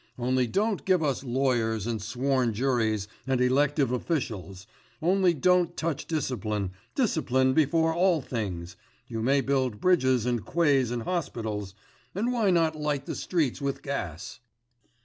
[0.17, 4.65] Only don't give us lawyers and sworn juries and elective officials...
[4.99, 8.75] only don't touch discipline, discipline before all things
[9.07, 11.75] you may build bridges, and quays, and hospitals,
[12.15, 14.39] and why not light the streets with gas?